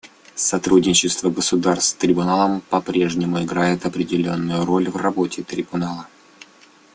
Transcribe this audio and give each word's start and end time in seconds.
Сотрудничество 0.33 1.29
государств 1.29 1.91
с 1.91 1.93
Трибуналом 1.93 2.61
по-прежнему 2.71 3.43
играет 3.43 3.85
определяющую 3.85 4.65
роль 4.65 4.89
в 4.89 4.97
работе 4.97 5.43
Трибунала. 5.43 6.07